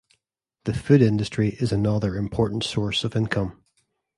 [0.63, 3.63] The food industry is another important source of income.